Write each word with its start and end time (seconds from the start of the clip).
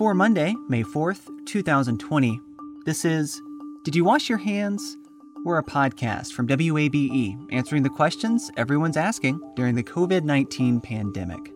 For 0.00 0.14
Monday, 0.14 0.56
May 0.66 0.82
4th, 0.82 1.28
2020, 1.44 2.40
this 2.86 3.04
is 3.04 3.38
Did 3.84 3.94
You 3.94 4.02
Wash 4.02 4.30
Your 4.30 4.38
Hands? 4.38 4.96
We're 5.44 5.58
a 5.58 5.62
podcast 5.62 6.32
from 6.32 6.48
WABE 6.48 7.36
answering 7.52 7.82
the 7.82 7.90
questions 7.90 8.50
everyone's 8.56 8.96
asking 8.96 9.38
during 9.56 9.74
the 9.74 9.82
COVID 9.82 10.24
19 10.24 10.80
pandemic. 10.80 11.52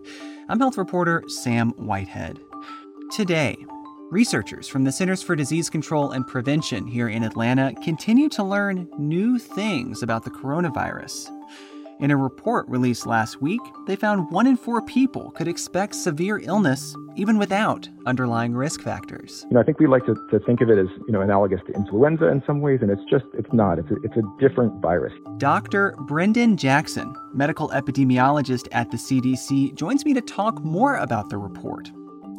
I'm 0.51 0.61
health 0.61 0.77
reporter 0.77 1.25
Sam 1.27 1.71
Whitehead. 1.79 2.39
Today, 3.11 3.57
researchers 4.11 4.69
from 4.69 4.85
the 4.85 4.93
Centers 4.93 5.23
for 5.23 5.35
Disease 5.35 5.71
Control 5.71 6.11
and 6.11 6.27
Prevention 6.27 6.87
here 6.87 7.09
in 7.09 7.25
Atlanta 7.25 7.73
continue 7.83 8.29
to 8.29 8.45
learn 8.45 8.91
new 8.99 9.39
things 9.39 10.03
about 10.03 10.23
the 10.23 10.31
coronavirus. 10.31 11.31
In 12.01 12.11
a 12.11 12.17
report 12.17 12.69
released 12.69 13.07
last 13.07 13.41
week, 13.41 13.61
they 13.87 13.95
found 13.95 14.31
one 14.31 14.49
in 14.49 14.57
four 14.57 14.83
people 14.83 15.31
could 15.31 15.47
expect 15.47 15.95
severe 15.95 16.41
illness 16.43 16.97
even 17.15 17.39
without 17.39 17.89
underlying 18.05 18.53
risk 18.55 18.83
factors. 18.83 19.47
You 19.49 19.55
know, 19.55 19.61
I 19.61 19.63
think 19.63 19.79
we 19.79 19.87
like 19.87 20.05
to, 20.07 20.15
to 20.33 20.41
think 20.41 20.61
of 20.61 20.71
it 20.71 20.79
as, 20.79 20.89
you 21.07 21.13
know, 21.13 21.21
analogous 21.21 21.61
to 21.69 21.73
influenza 21.73 22.27
in 22.27 22.43
some 22.47 22.61
ways, 22.61 22.81
and 22.83 22.91
it's 22.91 23.05
just, 23.09 23.25
it's 23.35 23.53
not. 23.53 23.79
It's 23.79 23.91
a, 23.91 23.95
it's 24.03 24.17
a 24.17 24.23
different 24.41 24.83
virus. 24.83 25.13
Dr. 25.39 25.95
Brendan 26.01 26.57
Jackson, 26.57 27.15
medical 27.33 27.69
epidemiologist 27.69 28.67
at 28.73 28.91
the 28.91 28.97
CDC, 28.97 29.75
joins 29.77 30.05
me 30.05 30.13
to 30.15 30.21
talk 30.21 30.65
more 30.65 30.97
about 30.97 31.31
the 31.31 31.39
report 31.39 31.91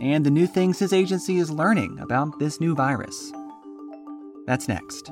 and 0.02 0.26
the 0.26 0.31
new 0.31 0.48
things 0.48 0.80
his 0.80 0.92
agency 0.92 1.38
is 1.38 1.50
learning 1.50 1.98
about 2.00 2.38
this 2.40 2.59
new 2.59 2.76
virus. 2.76 3.31
That's 4.45 4.67
next. 4.67 5.12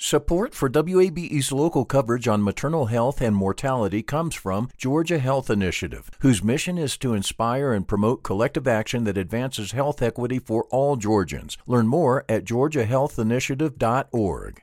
Support 0.00 0.54
for 0.54 0.70
WABE's 0.70 1.50
local 1.50 1.84
coverage 1.84 2.28
on 2.28 2.40
maternal 2.40 2.86
health 2.86 3.20
and 3.20 3.34
mortality 3.34 4.04
comes 4.04 4.36
from 4.36 4.70
Georgia 4.76 5.18
Health 5.18 5.50
Initiative, 5.50 6.08
whose 6.20 6.40
mission 6.40 6.78
is 6.78 6.96
to 6.98 7.14
inspire 7.14 7.72
and 7.72 7.88
promote 7.88 8.22
collective 8.22 8.68
action 8.68 9.02
that 9.04 9.18
advances 9.18 9.72
health 9.72 10.00
equity 10.00 10.38
for 10.38 10.66
all 10.70 10.94
Georgians. 10.94 11.58
Learn 11.66 11.88
more 11.88 12.24
at 12.28 12.44
georgiahealthinitiative.org. 12.44 14.62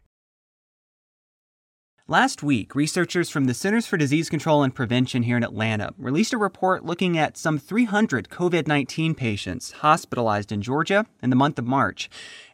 Last 2.07 2.43
week, 2.43 2.75
researchers 2.75 3.31
from 3.31 3.45
the 3.45 3.55
Centers 3.55 3.87
for 3.87 3.97
Disease 3.97 4.29
Control 4.29 4.61
and 4.61 4.75
Prevention 4.75 5.23
here 5.23 5.37
in 5.37 5.43
Atlanta 5.43 5.91
released 5.97 6.33
a 6.33 6.37
report 6.37 6.85
looking 6.85 7.17
at 7.17 7.35
some 7.35 7.57
300 7.57 8.29
COVID 8.29 8.67
19 8.67 9.15
patients 9.15 9.71
hospitalized 9.71 10.51
in 10.51 10.61
Georgia 10.61 11.07
in 11.23 11.31
the 11.31 11.35
month 11.35 11.57
of 11.57 11.65
March. 11.65 12.07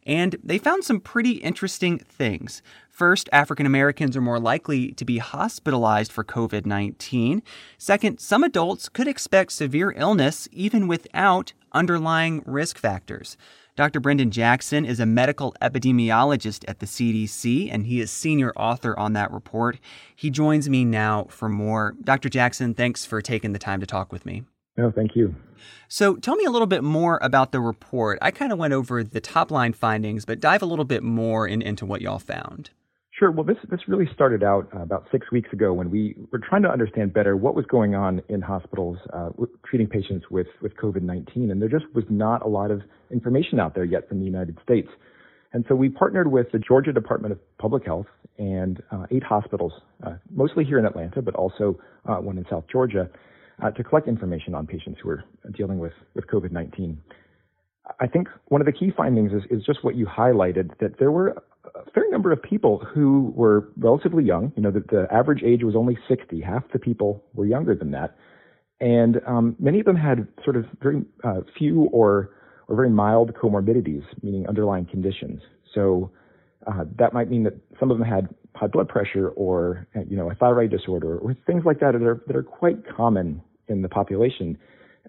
And 0.05 0.37
they 0.41 0.57
found 0.57 0.85
some 0.85 1.01
pretty 1.01 1.31
interesting 1.31 1.99
things. 1.99 2.61
First, 2.89 3.27
African 3.33 3.65
Americans 3.65 4.15
are 4.15 4.21
more 4.21 4.39
likely 4.39 4.93
to 4.93 5.03
be 5.03 5.17
hospitalized 5.17 6.13
for 6.13 6.23
COVID 6.23 6.65
19. 6.65 7.43
Second, 7.77 8.21
some 8.21 8.45
adults 8.45 8.87
could 8.87 9.09
expect 9.09 9.51
severe 9.51 9.91
illness 9.97 10.47
even 10.53 10.87
without 10.87 11.51
underlying 11.73 12.41
risk 12.45 12.77
factors. 12.77 13.35
Dr. 13.75 13.99
Brendan 14.01 14.31
Jackson 14.31 14.83
is 14.83 14.99
a 14.99 15.05
medical 15.05 15.55
epidemiologist 15.61 16.65
at 16.67 16.79
the 16.79 16.85
CDC, 16.85 17.69
and 17.71 17.87
he 17.87 18.01
is 18.01 18.11
senior 18.11 18.51
author 18.55 18.97
on 18.99 19.13
that 19.13 19.31
report. 19.31 19.79
He 20.15 20.29
joins 20.29 20.69
me 20.69 20.83
now 20.83 21.27
for 21.29 21.47
more. 21.47 21.95
Dr. 22.03 22.27
Jackson, 22.27 22.73
thanks 22.73 23.05
for 23.05 23.21
taking 23.21 23.53
the 23.53 23.59
time 23.59 23.79
to 23.79 23.85
talk 23.85 24.11
with 24.11 24.25
me. 24.25 24.43
No, 24.77 24.91
thank 24.91 25.15
you. 25.15 25.35
So, 25.87 26.15
tell 26.15 26.35
me 26.35 26.45
a 26.45 26.49
little 26.49 26.67
bit 26.67 26.83
more 26.83 27.19
about 27.21 27.51
the 27.51 27.59
report. 27.59 28.17
I 28.21 28.31
kind 28.31 28.51
of 28.51 28.57
went 28.57 28.73
over 28.73 29.03
the 29.03 29.21
top 29.21 29.51
line 29.51 29.73
findings, 29.73 30.25
but 30.25 30.39
dive 30.39 30.61
a 30.61 30.65
little 30.65 30.85
bit 30.85 31.03
more 31.03 31.47
in, 31.47 31.61
into 31.61 31.85
what 31.85 32.01
y'all 32.01 32.19
found. 32.19 32.71
Sure. 33.21 33.29
Well, 33.29 33.43
this 33.43 33.57
this 33.69 33.81
really 33.87 34.09
started 34.15 34.41
out 34.41 34.67
uh, 34.75 34.79
about 34.79 35.05
six 35.11 35.31
weeks 35.31 35.53
ago 35.53 35.73
when 35.73 35.91
we 35.91 36.15
were 36.31 36.39
trying 36.39 36.63
to 36.63 36.69
understand 36.69 37.13
better 37.13 37.37
what 37.37 37.53
was 37.53 37.67
going 37.67 37.93
on 37.93 38.19
in 38.29 38.41
hospitals 38.41 38.97
uh, 39.13 39.29
treating 39.63 39.85
patients 39.85 40.25
with 40.31 40.47
with 40.59 40.75
COVID-19, 40.77 41.51
and 41.51 41.61
there 41.61 41.69
just 41.69 41.85
was 41.93 42.03
not 42.09 42.41
a 42.41 42.47
lot 42.47 42.71
of 42.71 42.81
information 43.11 43.59
out 43.59 43.75
there 43.75 43.83
yet 43.85 44.09
from 44.09 44.17
the 44.17 44.25
United 44.25 44.57
States. 44.63 44.87
And 45.53 45.63
so 45.69 45.75
we 45.75 45.87
partnered 45.87 46.31
with 46.31 46.51
the 46.51 46.57
Georgia 46.57 46.91
Department 46.91 47.31
of 47.31 47.57
Public 47.59 47.85
Health 47.85 48.07
and 48.39 48.81
uh, 48.89 49.05
eight 49.11 49.23
hospitals, 49.23 49.73
uh, 50.03 50.13
mostly 50.31 50.65
here 50.65 50.79
in 50.79 50.85
Atlanta, 50.87 51.21
but 51.21 51.35
also 51.35 51.79
uh, 52.09 52.15
one 52.15 52.39
in 52.39 52.45
South 52.49 52.63
Georgia, 52.71 53.07
to 53.77 53.83
collect 53.83 54.07
information 54.07 54.55
on 54.55 54.65
patients 54.65 54.99
who 55.03 55.11
are 55.11 55.23
dealing 55.55 55.77
with 55.77 55.93
with 56.15 56.25
COVID-19. 56.25 56.97
I 57.99 58.07
think 58.07 58.29
one 58.45 58.61
of 58.61 58.65
the 58.65 58.71
key 58.71 58.91
findings 58.97 59.31
is, 59.31 59.43
is 59.51 59.63
just 59.63 59.83
what 59.83 59.95
you 59.95 60.07
highlighted 60.07 60.71
that 60.79 60.97
there 60.97 61.11
were 61.11 61.35
fair 61.93 62.09
number 62.09 62.31
of 62.31 62.41
people 62.41 62.79
who 62.79 63.33
were 63.35 63.69
relatively 63.77 64.23
young. 64.23 64.51
You 64.55 64.63
know, 64.63 64.71
the, 64.71 64.81
the 64.81 65.07
average 65.11 65.43
age 65.43 65.63
was 65.63 65.75
only 65.75 65.97
60. 66.07 66.41
Half 66.41 66.63
the 66.73 66.79
people 66.79 67.23
were 67.33 67.45
younger 67.45 67.75
than 67.75 67.91
that. 67.91 68.15
And 68.79 69.21
um, 69.27 69.55
many 69.59 69.79
of 69.79 69.85
them 69.85 69.95
had 69.95 70.27
sort 70.43 70.55
of 70.55 70.65
very 70.81 71.03
uh, 71.23 71.41
few 71.57 71.83
or, 71.91 72.31
or 72.67 72.75
very 72.75 72.89
mild 72.89 73.33
comorbidities, 73.33 74.03
meaning 74.23 74.47
underlying 74.47 74.85
conditions. 74.85 75.41
So 75.73 76.11
uh, 76.65 76.85
that 76.97 77.13
might 77.13 77.29
mean 77.29 77.43
that 77.43 77.53
some 77.79 77.91
of 77.91 77.99
them 77.99 78.07
had 78.07 78.29
high 78.55 78.67
blood 78.67 78.89
pressure 78.89 79.29
or, 79.29 79.87
you 80.07 80.17
know, 80.17 80.29
a 80.31 80.35
thyroid 80.35 80.71
disorder 80.71 81.17
or 81.17 81.35
things 81.45 81.63
like 81.65 81.79
that 81.79 81.93
that 81.93 82.01
are, 82.01 82.21
that 82.27 82.35
are 82.35 82.43
quite 82.43 82.77
common 82.87 83.41
in 83.67 83.81
the 83.81 83.89
population. 83.89 84.57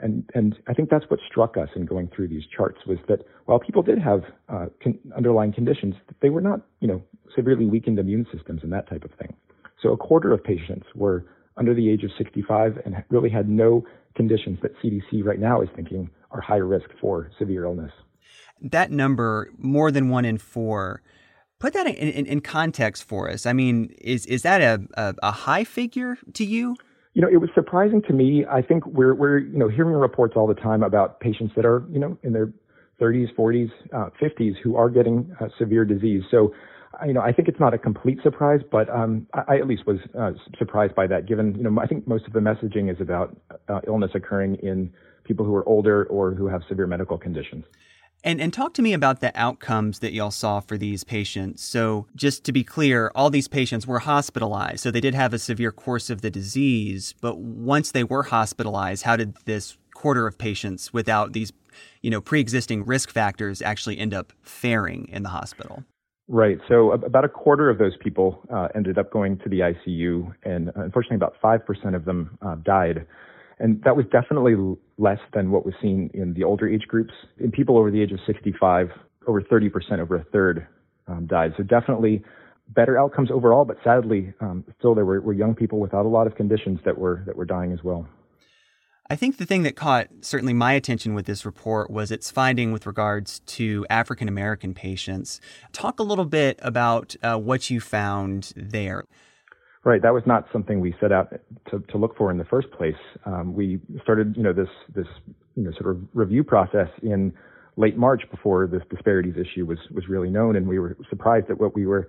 And, 0.00 0.28
and 0.34 0.58
I 0.68 0.74
think 0.74 0.90
that's 0.90 1.04
what 1.08 1.20
struck 1.28 1.56
us 1.56 1.68
in 1.76 1.86
going 1.86 2.08
through 2.14 2.28
these 2.28 2.44
charts 2.54 2.80
was 2.86 2.98
that 3.08 3.20
while 3.44 3.58
people 3.58 3.82
did 3.82 3.98
have 3.98 4.22
uh, 4.48 4.66
con- 4.82 4.98
underlying 5.16 5.52
conditions, 5.52 5.94
they 6.20 6.30
were 6.30 6.40
not, 6.40 6.60
you 6.80 6.88
know, 6.88 7.02
severely 7.34 7.66
weakened 7.66 7.98
immune 7.98 8.26
systems 8.34 8.62
and 8.62 8.72
that 8.72 8.88
type 8.88 9.04
of 9.04 9.10
thing. 9.12 9.34
So 9.82 9.92
a 9.92 9.96
quarter 9.96 10.32
of 10.32 10.42
patients 10.42 10.86
were 10.94 11.26
under 11.56 11.74
the 11.74 11.90
age 11.90 12.04
of 12.04 12.10
65 12.16 12.78
and 12.84 13.02
really 13.10 13.30
had 13.30 13.48
no 13.48 13.84
conditions 14.14 14.58
that 14.62 14.72
CDC 14.82 15.24
right 15.24 15.38
now 15.38 15.60
is 15.60 15.68
thinking 15.74 16.10
are 16.30 16.40
high 16.40 16.56
risk 16.56 16.88
for 17.00 17.30
severe 17.38 17.64
illness. 17.64 17.92
That 18.60 18.90
number, 18.90 19.50
more 19.58 19.90
than 19.90 20.08
one 20.08 20.24
in 20.24 20.38
four, 20.38 21.02
put 21.58 21.72
that 21.74 21.86
in, 21.86 21.94
in, 21.94 22.26
in 22.26 22.40
context 22.40 23.04
for 23.04 23.30
us. 23.30 23.44
I 23.44 23.52
mean, 23.52 23.94
is 23.98 24.24
is 24.26 24.42
that 24.42 24.60
a, 24.60 24.86
a, 24.94 25.14
a 25.22 25.30
high 25.32 25.64
figure 25.64 26.16
to 26.34 26.44
you? 26.44 26.76
You 27.14 27.20
know, 27.20 27.28
it 27.28 27.36
was 27.36 27.50
surprising 27.54 28.02
to 28.02 28.12
me. 28.12 28.44
I 28.50 28.62
think 28.62 28.86
we're 28.86 29.14
we're 29.14 29.38
you 29.38 29.58
know 29.58 29.68
hearing 29.68 29.94
reports 29.94 30.34
all 30.36 30.46
the 30.46 30.54
time 30.54 30.82
about 30.82 31.20
patients 31.20 31.52
that 31.56 31.66
are 31.66 31.84
you 31.90 31.98
know 31.98 32.16
in 32.22 32.32
their 32.32 32.52
30s, 33.00 33.34
40s, 33.34 33.70
uh, 33.92 34.10
50s 34.20 34.54
who 34.62 34.76
are 34.76 34.88
getting 34.88 35.34
uh, 35.40 35.48
severe 35.58 35.84
disease. 35.84 36.22
So, 36.30 36.54
you 37.04 37.12
know, 37.12 37.20
I 37.20 37.32
think 37.32 37.48
it's 37.48 37.58
not 37.58 37.74
a 37.74 37.78
complete 37.78 38.18
surprise, 38.22 38.60
but 38.70 38.88
um, 38.90 39.26
I, 39.34 39.54
I 39.54 39.56
at 39.56 39.66
least 39.66 39.86
was 39.86 39.98
uh, 40.18 40.32
surprised 40.58 40.94
by 40.94 41.06
that. 41.08 41.26
Given 41.26 41.54
you 41.56 41.64
know, 41.64 41.80
I 41.80 41.86
think 41.86 42.06
most 42.06 42.26
of 42.26 42.32
the 42.32 42.40
messaging 42.40 42.90
is 42.92 43.00
about 43.00 43.36
uh, 43.68 43.80
illness 43.86 44.12
occurring 44.14 44.56
in 44.56 44.92
people 45.24 45.44
who 45.44 45.54
are 45.54 45.68
older 45.68 46.04
or 46.04 46.34
who 46.34 46.46
have 46.46 46.62
severe 46.68 46.86
medical 46.86 47.18
conditions. 47.18 47.64
And 48.24 48.40
and 48.40 48.52
talk 48.52 48.72
to 48.74 48.82
me 48.82 48.92
about 48.92 49.20
the 49.20 49.32
outcomes 49.34 49.98
that 49.98 50.12
y'all 50.12 50.30
saw 50.30 50.60
for 50.60 50.78
these 50.78 51.02
patients. 51.02 51.62
So 51.62 52.06
just 52.14 52.44
to 52.44 52.52
be 52.52 52.62
clear, 52.62 53.10
all 53.14 53.30
these 53.30 53.48
patients 53.48 53.86
were 53.86 53.98
hospitalized. 53.98 54.80
So 54.80 54.90
they 54.90 55.00
did 55.00 55.14
have 55.14 55.34
a 55.34 55.38
severe 55.38 55.72
course 55.72 56.08
of 56.08 56.22
the 56.22 56.30
disease, 56.30 57.14
but 57.20 57.38
once 57.38 57.90
they 57.90 58.04
were 58.04 58.24
hospitalized, 58.24 59.02
how 59.02 59.16
did 59.16 59.36
this 59.44 59.76
quarter 59.94 60.26
of 60.26 60.38
patients 60.38 60.92
without 60.92 61.32
these, 61.32 61.52
you 62.00 62.10
know, 62.10 62.20
pre-existing 62.20 62.84
risk 62.84 63.10
factors 63.10 63.60
actually 63.60 63.98
end 63.98 64.14
up 64.14 64.32
faring 64.42 65.08
in 65.12 65.22
the 65.22 65.28
hospital? 65.28 65.84
Right. 66.28 66.58
So 66.68 66.92
about 66.92 67.24
a 67.24 67.28
quarter 67.28 67.68
of 67.68 67.78
those 67.78 67.96
people 67.96 68.42
uh, 68.54 68.68
ended 68.74 68.98
up 68.98 69.10
going 69.10 69.38
to 69.38 69.48
the 69.48 69.60
ICU, 69.60 70.32
and 70.44 70.70
unfortunately, 70.76 71.16
about 71.16 71.34
five 71.42 71.66
percent 71.66 71.94
of 71.96 72.04
them 72.04 72.38
uh, 72.40 72.54
died. 72.64 73.06
And 73.58 73.82
that 73.84 73.96
was 73.96 74.06
definitely 74.10 74.54
less 74.98 75.18
than 75.32 75.50
what 75.50 75.64
was 75.64 75.74
seen 75.80 76.10
in 76.14 76.34
the 76.34 76.44
older 76.44 76.68
age 76.68 76.86
groups. 76.88 77.12
In 77.38 77.50
people 77.50 77.78
over 77.78 77.90
the 77.90 78.00
age 78.00 78.12
of 78.12 78.18
65, 78.26 78.88
over 79.26 79.42
30%, 79.42 79.98
over 80.00 80.16
a 80.16 80.24
third 80.24 80.66
um, 81.06 81.26
died. 81.26 81.52
So 81.56 81.62
definitely 81.62 82.22
better 82.68 82.98
outcomes 82.98 83.30
overall, 83.30 83.64
but 83.64 83.76
sadly, 83.84 84.32
um, 84.40 84.64
still 84.78 84.94
there 84.94 85.04
were, 85.04 85.20
were 85.20 85.32
young 85.32 85.54
people 85.54 85.78
without 85.78 86.06
a 86.06 86.08
lot 86.08 86.26
of 86.26 86.34
conditions 86.34 86.80
that 86.84 86.96
were 86.96 87.22
that 87.26 87.36
were 87.36 87.44
dying 87.44 87.72
as 87.72 87.82
well. 87.82 88.06
I 89.10 89.16
think 89.16 89.36
the 89.36 89.44
thing 89.44 89.62
that 89.64 89.76
caught 89.76 90.08
certainly 90.22 90.54
my 90.54 90.72
attention 90.72 91.12
with 91.12 91.26
this 91.26 91.44
report 91.44 91.90
was 91.90 92.10
its 92.10 92.30
finding 92.30 92.72
with 92.72 92.86
regards 92.86 93.40
to 93.40 93.84
African 93.90 94.28
American 94.28 94.74
patients. 94.74 95.40
Talk 95.72 96.00
a 96.00 96.02
little 96.02 96.24
bit 96.24 96.58
about 96.62 97.14
uh, 97.22 97.36
what 97.36 97.68
you 97.68 97.80
found 97.80 98.52
there. 98.56 99.04
Right, 99.84 100.00
that 100.02 100.14
was 100.14 100.22
not 100.26 100.46
something 100.52 100.78
we 100.80 100.94
set 101.00 101.10
out 101.10 101.32
to, 101.70 101.80
to 101.80 101.98
look 101.98 102.16
for 102.16 102.30
in 102.30 102.38
the 102.38 102.44
first 102.44 102.70
place. 102.70 102.94
Um, 103.26 103.52
we 103.52 103.80
started, 104.00 104.36
you 104.36 104.42
know, 104.44 104.52
this 104.52 104.68
this 104.94 105.08
you 105.56 105.64
know 105.64 105.72
sort 105.72 105.90
of 105.90 106.00
review 106.14 106.44
process 106.44 106.86
in 107.02 107.32
late 107.76 107.96
March 107.96 108.22
before 108.30 108.68
this 108.68 108.82
disparities 108.90 109.34
issue 109.34 109.66
was 109.66 109.78
was 109.90 110.06
really 110.08 110.30
known, 110.30 110.54
and 110.54 110.68
we 110.68 110.78
were 110.78 110.96
surprised 111.10 111.50
at 111.50 111.58
what 111.58 111.74
we 111.74 111.84
were 111.84 112.08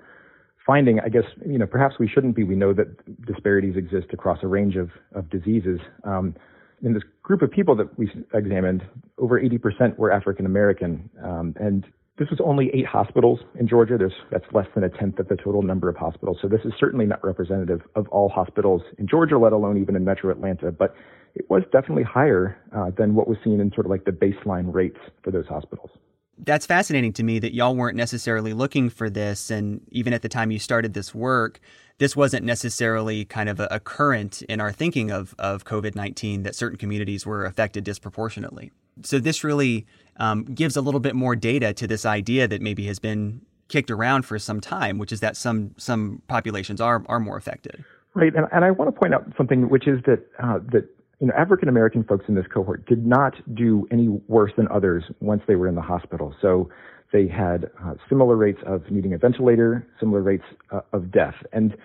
finding. 0.67 0.99
I 0.99 1.09
guess 1.09 1.23
you 1.45 1.57
know 1.57 1.65
perhaps 1.65 1.95
we 1.99 2.07
shouldn't 2.07 2.35
be. 2.35 2.43
We 2.43 2.55
know 2.55 2.73
that 2.73 3.25
disparities 3.25 3.75
exist 3.75 4.07
across 4.13 4.37
a 4.43 4.47
range 4.47 4.75
of 4.75 4.91
of 5.15 5.29
diseases. 5.31 5.79
Um, 6.03 6.35
in 6.83 6.93
this 6.93 7.03
group 7.23 7.41
of 7.41 7.49
people 7.49 7.75
that 7.77 7.97
we 7.97 8.11
examined, 8.33 8.83
over 9.17 9.39
80% 9.39 9.97
were 9.97 10.11
African 10.11 10.45
American, 10.45 11.09
um, 11.23 11.55
and 11.57 11.85
this 12.17 12.29
was 12.29 12.39
only 12.43 12.69
eight 12.73 12.85
hospitals 12.85 13.39
in 13.59 13.67
Georgia. 13.67 13.97
There's, 13.97 14.13
that's 14.31 14.45
less 14.53 14.67
than 14.75 14.83
a 14.83 14.89
tenth 14.89 15.17
of 15.17 15.27
the 15.29 15.35
total 15.35 15.63
number 15.63 15.89
of 15.89 15.95
hospitals. 15.95 16.37
So 16.41 16.47
this 16.47 16.61
is 16.63 16.71
certainly 16.79 17.05
not 17.05 17.23
representative 17.23 17.81
of 17.95 18.07
all 18.09 18.29
hospitals 18.29 18.81
in 18.99 19.07
Georgia, 19.07 19.37
let 19.39 19.51
alone 19.51 19.81
even 19.81 19.95
in 19.95 20.05
metro 20.05 20.31
Atlanta. 20.31 20.71
But 20.71 20.95
it 21.33 21.49
was 21.49 21.63
definitely 21.71 22.03
higher 22.03 22.57
uh, 22.75 22.91
than 22.95 23.15
what 23.15 23.27
was 23.27 23.37
seen 23.43 23.59
in 23.59 23.71
sort 23.73 23.87
of 23.87 23.89
like 23.89 24.05
the 24.05 24.11
baseline 24.11 24.71
rates 24.71 24.99
for 25.23 25.31
those 25.31 25.47
hospitals. 25.47 25.89
That's 26.37 26.65
fascinating 26.65 27.13
to 27.13 27.23
me 27.23 27.39
that 27.39 27.53
y'all 27.53 27.75
weren't 27.75 27.97
necessarily 27.97 28.53
looking 28.53 28.89
for 28.89 29.09
this. 29.09 29.49
And 29.49 29.81
even 29.91 30.13
at 30.13 30.21
the 30.21 30.29
time 30.29 30.51
you 30.51 30.59
started 30.59 30.93
this 30.93 31.15
work, 31.15 31.59
this 31.97 32.15
wasn't 32.15 32.45
necessarily 32.45 33.25
kind 33.25 33.49
of 33.49 33.59
a, 33.59 33.67
a 33.71 33.79
current 33.79 34.41
in 34.43 34.59
our 34.59 34.71
thinking 34.71 35.11
of, 35.11 35.33
of 35.39 35.63
COVID 35.65 35.95
19 35.95 36.43
that 36.43 36.55
certain 36.55 36.77
communities 36.77 37.25
were 37.25 37.45
affected 37.45 37.83
disproportionately. 37.83 38.71
So 39.01 39.19
this 39.19 39.43
really 39.43 39.85
um, 40.17 40.45
gives 40.45 40.75
a 40.75 40.81
little 40.81 40.99
bit 40.99 41.15
more 41.15 41.35
data 41.35 41.73
to 41.73 41.87
this 41.87 42.05
idea 42.05 42.47
that 42.47 42.61
maybe 42.61 42.85
has 42.85 42.99
been 42.99 43.41
kicked 43.67 43.89
around 43.89 44.23
for 44.23 44.37
some 44.37 44.61
time, 44.61 44.97
which 44.97 45.11
is 45.11 45.19
that 45.21 45.35
some 45.35 45.73
some 45.77 46.21
populations 46.27 46.79
are 46.79 47.03
are 47.07 47.19
more 47.19 47.37
affected. 47.37 47.83
Right, 48.13 48.33
and, 48.35 48.45
and 48.51 48.63
I 48.63 48.71
want 48.71 48.93
to 48.93 48.99
point 48.99 49.13
out 49.13 49.25
something, 49.35 49.69
which 49.69 49.87
is 49.87 49.99
that 50.05 50.19
uh, 50.41 50.59
that 50.71 50.87
you 51.19 51.27
know 51.27 51.33
African 51.35 51.67
American 51.67 52.03
folks 52.03 52.25
in 52.27 52.35
this 52.35 52.45
cohort 52.53 52.85
did 52.85 53.05
not 53.05 53.33
do 53.55 53.87
any 53.91 54.07
worse 54.27 54.51
than 54.55 54.67
others 54.69 55.03
once 55.19 55.41
they 55.47 55.55
were 55.55 55.67
in 55.67 55.75
the 55.75 55.81
hospital. 55.81 56.35
So 56.41 56.69
they 57.11 57.27
had 57.27 57.71
uh, 57.83 57.95
similar 58.09 58.35
rates 58.35 58.59
of 58.65 58.89
needing 58.91 59.13
a 59.13 59.17
ventilator, 59.17 59.87
similar 59.99 60.21
rates 60.21 60.45
uh, 60.71 60.81
of 60.91 61.11
death, 61.11 61.35
and 61.51 61.75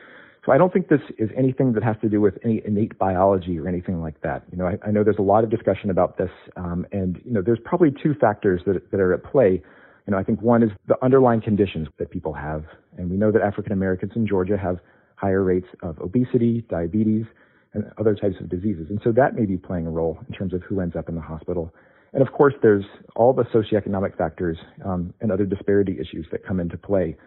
so 0.48 0.54
I 0.54 0.56
don't 0.56 0.72
think 0.72 0.88
this 0.88 1.02
is 1.18 1.28
anything 1.36 1.74
that 1.74 1.82
has 1.82 1.96
to 2.00 2.08
do 2.08 2.22
with 2.22 2.38
any 2.42 2.62
innate 2.64 2.98
biology 2.98 3.58
or 3.58 3.68
anything 3.68 4.00
like 4.00 4.22
that. 4.22 4.44
You 4.50 4.56
know, 4.56 4.66
I, 4.66 4.78
I 4.86 4.90
know 4.90 5.04
there's 5.04 5.18
a 5.18 5.22
lot 5.22 5.44
of 5.44 5.50
discussion 5.50 5.90
about 5.90 6.16
this, 6.16 6.30
um, 6.56 6.86
and 6.90 7.20
you 7.22 7.32
know, 7.32 7.42
there's 7.42 7.58
probably 7.62 7.90
two 8.02 8.14
factors 8.14 8.62
that, 8.64 8.90
that 8.90 8.98
are 8.98 9.12
at 9.12 9.24
play. 9.24 9.60
You 10.06 10.12
know, 10.12 10.16
I 10.16 10.24
think 10.24 10.40
one 10.40 10.62
is 10.62 10.70
the 10.86 10.96
underlying 11.04 11.42
conditions 11.42 11.88
that 11.98 12.10
people 12.10 12.32
have, 12.32 12.64
and 12.96 13.10
we 13.10 13.18
know 13.18 13.30
that 13.30 13.42
African 13.42 13.72
Americans 13.72 14.12
in 14.16 14.26
Georgia 14.26 14.56
have 14.56 14.78
higher 15.16 15.44
rates 15.44 15.66
of 15.82 15.98
obesity, 15.98 16.64
diabetes, 16.70 17.26
and 17.74 17.84
other 17.98 18.14
types 18.14 18.36
of 18.40 18.48
diseases, 18.48 18.86
and 18.88 19.02
so 19.04 19.12
that 19.12 19.34
may 19.34 19.44
be 19.44 19.58
playing 19.58 19.86
a 19.86 19.90
role 19.90 20.18
in 20.28 20.34
terms 20.34 20.54
of 20.54 20.62
who 20.62 20.80
ends 20.80 20.96
up 20.96 21.10
in 21.10 21.14
the 21.14 21.20
hospital. 21.20 21.74
And 22.14 22.26
of 22.26 22.32
course, 22.32 22.54
there's 22.62 22.86
all 23.16 23.34
the 23.34 23.44
socioeconomic 23.44 24.16
factors 24.16 24.56
um, 24.82 25.12
and 25.20 25.30
other 25.30 25.44
disparity 25.44 25.98
issues 26.00 26.26
that 26.32 26.42
come 26.42 26.58
into 26.58 26.78
play 26.78 27.18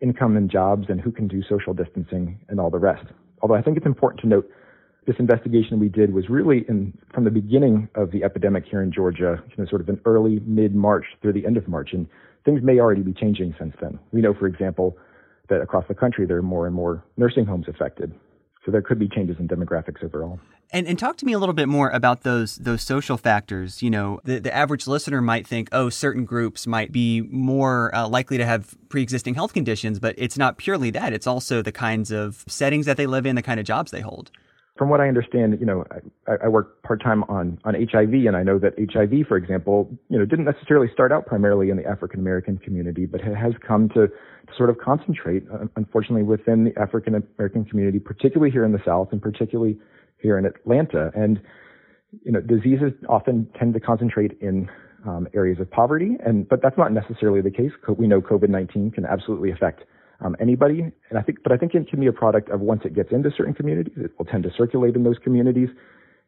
income 0.00 0.36
and 0.36 0.50
jobs 0.50 0.86
and 0.88 1.00
who 1.00 1.10
can 1.10 1.28
do 1.28 1.42
social 1.48 1.74
distancing 1.74 2.38
and 2.48 2.60
all 2.60 2.70
the 2.70 2.78
rest. 2.78 3.04
Although 3.42 3.54
I 3.54 3.62
think 3.62 3.76
it's 3.76 3.86
important 3.86 4.20
to 4.22 4.26
note 4.26 4.50
this 5.06 5.16
investigation 5.18 5.78
we 5.78 5.88
did 5.88 6.12
was 6.12 6.28
really 6.28 6.66
in 6.68 6.96
from 7.14 7.24
the 7.24 7.30
beginning 7.30 7.88
of 7.94 8.10
the 8.10 8.22
epidemic 8.24 8.64
here 8.70 8.82
in 8.82 8.92
Georgia, 8.92 9.42
you 9.48 9.54
know, 9.56 9.68
sort 9.68 9.80
of 9.80 9.88
in 9.88 9.98
early 10.04 10.40
mid 10.44 10.74
March 10.74 11.06
through 11.22 11.32
the 11.32 11.46
end 11.46 11.56
of 11.56 11.66
March, 11.66 11.90
and 11.92 12.06
things 12.44 12.62
may 12.62 12.78
already 12.78 13.02
be 13.02 13.14
changing 13.14 13.54
since 13.58 13.74
then. 13.80 13.98
We 14.12 14.20
know, 14.20 14.34
for 14.34 14.46
example, 14.46 14.98
that 15.48 15.62
across 15.62 15.86
the 15.88 15.94
country 15.94 16.26
there 16.26 16.36
are 16.36 16.42
more 16.42 16.66
and 16.66 16.74
more 16.74 17.02
nursing 17.16 17.46
homes 17.46 17.66
affected. 17.68 18.12
So 18.68 18.72
there 18.72 18.82
could 18.82 18.98
be 18.98 19.08
changes 19.08 19.38
in 19.38 19.48
demographics 19.48 20.04
overall. 20.04 20.38
And, 20.74 20.86
and 20.86 20.98
talk 20.98 21.16
to 21.16 21.24
me 21.24 21.32
a 21.32 21.38
little 21.38 21.54
bit 21.54 21.68
more 21.68 21.88
about 21.88 22.20
those 22.20 22.56
those 22.56 22.82
social 22.82 23.16
factors. 23.16 23.82
You 23.82 23.88
know, 23.88 24.20
the, 24.24 24.40
the 24.40 24.54
average 24.54 24.86
listener 24.86 25.22
might 25.22 25.46
think, 25.46 25.70
oh, 25.72 25.88
certain 25.88 26.26
groups 26.26 26.66
might 26.66 26.92
be 26.92 27.22
more 27.22 27.90
uh, 27.94 28.06
likely 28.06 28.36
to 28.36 28.44
have 28.44 28.76
pre 28.90 29.00
existing 29.00 29.36
health 29.36 29.54
conditions, 29.54 29.98
but 29.98 30.14
it's 30.18 30.36
not 30.36 30.58
purely 30.58 30.90
that. 30.90 31.14
It's 31.14 31.26
also 31.26 31.62
the 31.62 31.72
kinds 31.72 32.10
of 32.10 32.44
settings 32.46 32.84
that 32.84 32.98
they 32.98 33.06
live 33.06 33.24
in, 33.24 33.36
the 33.36 33.42
kind 33.42 33.58
of 33.58 33.64
jobs 33.64 33.90
they 33.90 34.02
hold 34.02 34.30
from 34.78 34.88
what 34.88 35.00
I 35.00 35.08
understand, 35.08 35.58
you 35.58 35.66
know, 35.66 35.84
I, 36.28 36.44
I 36.44 36.48
work 36.48 36.82
part 36.82 37.02
time 37.02 37.24
on 37.24 37.58
on 37.64 37.74
HIV, 37.74 38.12
and 38.26 38.36
I 38.36 38.44
know 38.44 38.58
that 38.60 38.74
HIV, 38.78 39.26
for 39.26 39.36
example, 39.36 39.90
you 40.08 40.18
know, 40.18 40.24
didn't 40.24 40.44
necessarily 40.44 40.88
start 40.92 41.10
out 41.10 41.26
primarily 41.26 41.70
in 41.70 41.76
the 41.76 41.84
African 41.84 42.20
American 42.20 42.56
community, 42.58 43.04
but 43.04 43.20
it 43.20 43.34
has 43.34 43.52
come 43.66 43.88
to, 43.90 44.06
to 44.06 44.56
sort 44.56 44.70
of 44.70 44.78
concentrate, 44.78 45.42
uh, 45.52 45.66
unfortunately, 45.74 46.22
within 46.22 46.64
the 46.64 46.80
African 46.80 47.16
American 47.36 47.64
community, 47.64 47.98
particularly 47.98 48.52
here 48.52 48.64
in 48.64 48.72
the 48.72 48.82
South, 48.86 49.08
and 49.10 49.20
particularly 49.20 49.76
here 50.18 50.38
in 50.38 50.46
Atlanta. 50.46 51.10
And 51.14 51.40
you 52.24 52.32
know, 52.32 52.40
diseases 52.40 52.92
often 53.08 53.50
tend 53.58 53.74
to 53.74 53.80
concentrate 53.80 54.38
in 54.40 54.70
um, 55.06 55.26
areas 55.34 55.58
of 55.60 55.68
poverty, 55.70 56.16
and 56.24 56.48
but 56.48 56.62
that's 56.62 56.78
not 56.78 56.92
necessarily 56.92 57.40
the 57.40 57.50
case. 57.50 57.72
We 57.98 58.06
know 58.06 58.20
COVID 58.20 58.48
nineteen 58.48 58.92
can 58.92 59.04
absolutely 59.04 59.50
affect 59.50 59.84
um, 60.20 60.36
anybody. 60.40 60.80
And 61.10 61.18
I 61.18 61.22
think, 61.22 61.42
but 61.42 61.52
I 61.52 61.56
think 61.56 61.74
it 61.74 61.88
can 61.88 62.00
be 62.00 62.06
a 62.06 62.12
product 62.12 62.50
of 62.50 62.60
once 62.60 62.82
it 62.84 62.94
gets 62.94 63.12
into 63.12 63.30
certain 63.36 63.54
communities, 63.54 63.94
it 63.96 64.12
will 64.18 64.26
tend 64.26 64.42
to 64.44 64.50
circulate 64.56 64.96
in 64.96 65.04
those 65.04 65.18
communities. 65.22 65.68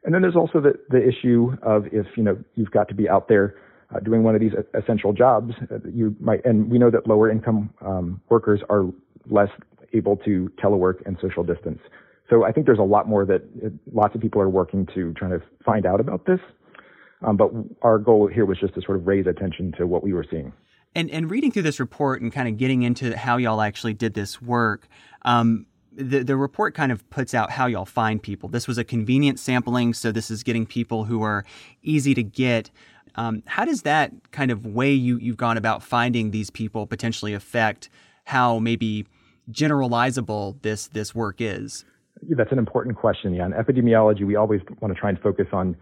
And 0.05 0.15
then 0.15 0.23
there's 0.23 0.37
also 0.37 0.61
the, 0.61 0.75
the 0.89 1.07
issue 1.07 1.57
of 1.63 1.87
if, 1.93 2.07
you 2.17 2.23
know, 2.23 2.39
you've 2.55 2.71
got 2.71 2.89
to 2.89 2.95
be 2.95 3.09
out 3.09 3.29
there 3.29 3.57
uh, 3.95 4.01
doing 4.01 4.23
one 4.23 4.35
of 4.35 4.41
these 4.41 4.53
essential 4.75 5.13
jobs, 5.13 5.53
uh, 5.71 5.79
you 5.93 6.15
might, 6.21 6.45
and 6.45 6.71
we 6.71 6.79
know 6.79 6.91
that 6.91 7.07
lower 7.07 7.31
income 7.31 7.71
um, 7.85 8.21
workers 8.29 8.61
are 8.71 8.85
less 9.29 9.51
able 9.93 10.17
to 10.17 10.51
telework 10.63 11.05
and 11.07 11.19
social 11.21 11.43
distance. 11.43 11.81
So 12.31 12.45
I 12.45 12.53
think 12.53 12.67
there's 12.67 12.79
a 12.79 12.83
lot 12.83 13.09
more 13.09 13.27
that 13.27 13.43
it, 13.61 13.73
lots 13.93 14.15
of 14.15 14.21
people 14.21 14.41
are 14.41 14.49
working 14.49 14.87
to 14.95 15.13
trying 15.15 15.33
to 15.33 15.43
find 15.65 15.85
out 15.85 16.01
about 16.01 16.27
this. 16.27 16.39
Um, 17.27 17.37
but 17.37 17.51
our 17.83 17.99
goal 17.99 18.29
here 18.29 18.47
was 18.47 18.59
just 18.59 18.75
to 18.75 18.83
sort 18.83 18.97
of 18.97 19.07
raise 19.07 19.27
attention 19.27 19.73
to 19.77 19.87
what 19.87 20.03
we 20.03 20.13
were 20.13 20.25
seeing. 20.31 20.53
And 20.95 21.11
and 21.11 21.31
reading 21.31 21.53
through 21.53 21.63
this 21.63 21.79
report 21.79 22.21
and 22.21 22.33
kind 22.33 22.49
of 22.49 22.57
getting 22.57 22.83
into 22.83 23.17
how 23.17 23.37
y'all 23.37 23.61
actually 23.61 23.95
did 23.95 24.15
this 24.15 24.43
work, 24.43 24.89
um, 25.23 25.67
the 25.93 26.23
the 26.25 26.37
report 26.37 26.75
kind 26.75 26.93
of 26.93 27.09
puts 27.11 27.35
out 27.35 27.51
how 27.51 27.67
y'all 27.67 27.85
find 27.85 28.23
people. 28.23 28.49
This 28.49 28.67
was 28.67 28.79
a 28.79 28.85
convenient 28.85 29.39
sampling, 29.39 29.95
so 29.95 30.13
this 30.13 30.31
is 30.31 30.43
getting 30.43 30.67
people 30.67 31.05
who 31.05 31.23
are 31.23 31.45
easy 31.83 32.15
to 32.15 32.23
get. 32.23 32.71
Um, 33.17 33.43
how 33.47 33.65
does 33.65 33.83
that 33.83 34.13
kind 34.31 34.51
of 34.51 34.67
way 34.67 34.93
you 34.93 35.19
you've 35.19 35.37
gone 35.37 35.57
about 35.57 35.83
finding 35.83 36.31
these 36.31 36.51
people 36.51 36.87
potentially 36.87 37.35
affect 37.35 37.89
how 38.25 38.59
maybe 38.59 39.07
generalizable 39.51 40.61
this 40.63 40.89
this 40.89 41.15
work 41.15 41.41
is? 41.41 41.85
That's 42.23 42.53
an 42.53 42.59
important 42.59 42.97
question. 42.97 43.35
Yeah, 43.35 43.47
in 43.47 43.53
epidemiology, 43.53 44.27
we 44.27 44.37
always 44.37 44.61
want 44.81 44.95
to 44.95 45.01
try 45.01 45.09
and 45.09 45.19
focus 45.21 45.47
on 45.53 45.77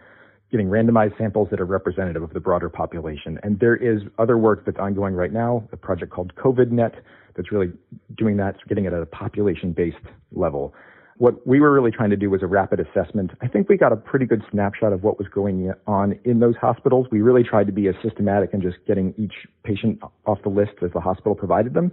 getting 0.51 0.69
randomized 0.69 1.17
samples 1.19 1.49
that 1.51 1.61
are 1.61 1.67
representative 1.67 2.23
of 2.23 2.33
the 2.33 2.41
broader 2.41 2.69
population. 2.71 3.39
And 3.43 3.61
there 3.61 3.77
is 3.77 4.03
other 4.19 4.39
work 4.39 4.65
that's 4.65 4.79
ongoing 4.79 5.15
right 5.15 5.33
now, 5.33 5.69
a 5.73 5.77
project 5.77 6.13
called 6.13 6.35
COVIDNet 6.37 6.95
that's 7.37 7.53
really 7.53 7.73
doing 8.17 8.37
that, 8.39 8.57
getting 8.67 8.87
it 8.87 8.93
at 8.93 9.03
a 9.03 9.07
population-based 9.07 9.97
level. 10.33 10.75
What 11.19 11.47
we 11.47 11.61
were 11.61 11.73
really 11.73 11.91
trying 11.91 12.11
to 12.11 12.17
do 12.17 12.31
was 12.31 12.43
a 12.43 12.47
rapid 12.47 12.81
assessment. 12.81 13.33
I 13.43 13.49
think 13.49 13.69
we 13.69 13.77
got 13.77 13.93
a 13.93 13.97
pretty 13.97 14.25
good 14.25 14.43
snapshot 14.51 14.93
of 14.93 15.03
what 15.03 15.19
was 15.19 15.27
going 15.29 15.73
on 15.87 16.19
in 16.25 16.39
those 16.39 16.55
hospitals. 16.57 17.09
We 17.11 17.23
really 17.23 17.43
tried 17.43 17.67
to 17.67 17.73
be 17.73 17.89
as 17.89 17.97
systematic 18.03 18.51
in 18.55 18.63
just 18.63 18.77
getting 18.87 19.15
each 19.19 19.35
patient 19.65 20.01
off 20.27 20.39
the 20.43 20.49
list 20.49 20.75
as 20.83 20.93
the 20.93 21.01
hospital 21.01 21.35
provided 21.35 21.75
them. 21.75 21.93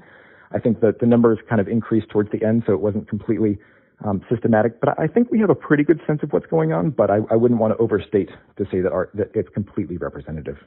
I 0.52 0.60
think 0.60 0.80
that 0.82 1.00
the 1.00 1.08
numbers 1.08 1.40
kind 1.50 1.60
of 1.60 1.68
increased 1.68 2.10
towards 2.10 2.32
the 2.32 2.44
end, 2.46 2.64
so 2.68 2.74
it 2.74 2.82
wasn't 2.82 3.10
completely 3.10 3.58
um, 4.04 4.22
systematic. 4.30 4.80
But 4.80 5.00
I 5.00 5.08
think 5.08 5.32
we 5.32 5.40
have 5.40 5.50
a 5.50 5.56
pretty 5.56 5.84
good 5.84 6.02
sense 6.06 6.22
of 6.24 6.34
what's 6.34 6.48
going 6.48 6.74
on. 6.74 6.90
But 6.90 7.10
I, 7.10 7.20
I 7.30 7.36
wouldn't 7.36 7.60
want 7.60 7.74
to 7.74 7.78
overstate 7.78 8.30
to 8.58 8.66
say 8.72 8.82
that, 8.82 8.92
our, 8.92 9.10
that 9.14 9.32
it's 9.34 9.50
completely 9.50 9.98
representative. 9.98 10.58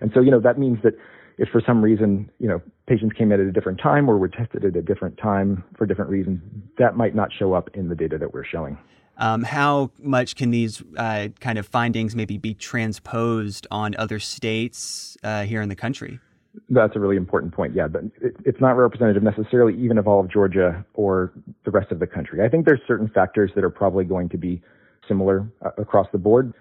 And 0.00 0.10
so, 0.14 0.20
you 0.20 0.30
know, 0.30 0.40
that 0.40 0.58
means 0.58 0.78
that 0.82 0.94
if 1.38 1.48
for 1.48 1.62
some 1.66 1.82
reason, 1.82 2.30
you 2.38 2.48
know, 2.48 2.62
patients 2.86 3.14
came 3.16 3.32
in 3.32 3.40
at 3.40 3.46
a 3.46 3.52
different 3.52 3.80
time 3.80 4.08
or 4.08 4.18
were 4.18 4.28
tested 4.28 4.64
at 4.64 4.76
a 4.76 4.82
different 4.82 5.18
time 5.18 5.64
for 5.76 5.86
different 5.86 6.10
reasons, 6.10 6.40
that 6.78 6.96
might 6.96 7.14
not 7.14 7.30
show 7.32 7.52
up 7.54 7.70
in 7.74 7.88
the 7.88 7.94
data 7.94 8.18
that 8.18 8.32
we're 8.32 8.44
showing. 8.44 8.78
Um, 9.18 9.42
how 9.42 9.90
much 9.98 10.36
can 10.36 10.50
these 10.50 10.82
uh, 10.96 11.28
kind 11.40 11.58
of 11.58 11.66
findings 11.66 12.14
maybe 12.14 12.36
be 12.36 12.52
transposed 12.52 13.66
on 13.70 13.94
other 13.96 14.18
states 14.18 15.16
uh, 15.22 15.44
here 15.44 15.62
in 15.62 15.70
the 15.70 15.76
country? 15.76 16.20
That's 16.70 16.96
a 16.96 17.00
really 17.00 17.16
important 17.16 17.54
point. 17.54 17.74
Yeah, 17.74 17.88
but 17.88 18.04
it, 18.20 18.36
it's 18.44 18.60
not 18.60 18.72
representative 18.72 19.22
necessarily 19.22 19.74
even 19.78 19.98
of 19.98 20.08
all 20.08 20.20
of 20.20 20.30
Georgia 20.30 20.84
or 20.94 21.32
the 21.64 21.70
rest 21.70 21.92
of 21.92 21.98
the 21.98 22.06
country. 22.06 22.44
I 22.44 22.48
think 22.48 22.66
there's 22.66 22.80
certain 22.86 23.08
factors 23.08 23.50
that 23.54 23.64
are 23.64 23.70
probably 23.70 24.04
going 24.04 24.28
to 24.30 24.38
be 24.38 24.62
similar 25.08 25.46
uh, 25.64 25.70
across 25.78 26.06
the 26.12 26.18
board. 26.18 26.52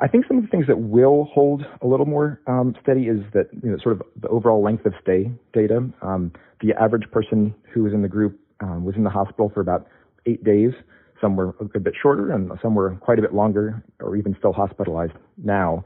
I 0.00 0.08
think 0.08 0.26
some 0.26 0.38
of 0.38 0.44
the 0.44 0.48
things 0.48 0.66
that 0.66 0.78
will 0.78 1.24
hold 1.32 1.66
a 1.82 1.86
little 1.86 2.06
more 2.06 2.40
um, 2.46 2.74
steady 2.82 3.04
is 3.04 3.20
that 3.34 3.48
you 3.62 3.70
know 3.70 3.76
sort 3.82 3.96
of 3.96 4.02
the 4.20 4.28
overall 4.28 4.62
length 4.62 4.86
of 4.86 4.94
stay 5.02 5.30
data. 5.52 5.86
Um, 6.00 6.32
the 6.60 6.72
average 6.80 7.10
person 7.10 7.54
who 7.72 7.82
was 7.82 7.92
in 7.92 8.00
the 8.00 8.08
group 8.08 8.38
um, 8.60 8.84
was 8.84 8.96
in 8.96 9.04
the 9.04 9.10
hospital 9.10 9.50
for 9.52 9.60
about 9.60 9.86
eight 10.26 10.42
days. 10.42 10.72
Some 11.20 11.36
were 11.36 11.54
a 11.60 11.80
bit 11.80 11.94
shorter, 12.00 12.32
and 12.32 12.50
some 12.62 12.74
were 12.74 12.96
quite 12.96 13.18
a 13.18 13.22
bit 13.22 13.34
longer, 13.34 13.82
or 14.00 14.16
even 14.16 14.34
still 14.38 14.52
hospitalized 14.52 15.12
now. 15.42 15.84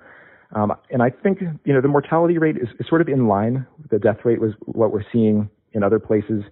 Um, 0.53 0.73
and 0.91 1.03
I 1.03 1.11
think 1.11 1.41
you 1.65 1.75
know 1.75 1.81
the 1.81 1.89
mortality 1.89 2.39
rate 2.39 2.57
is, 2.57 2.69
is, 2.81 2.87
sort 2.89 3.01
of 3.01 3.09
in 3.09 3.29
line. 3.29 3.67
The 3.91 3.99
death 3.99 4.19
rate 4.25 4.41
was 4.41 4.53
what 4.65 4.93
we're 4.93 5.05
seeing 5.13 5.51
in 5.73 5.83
other 5.83 5.99
places. 5.99 6.43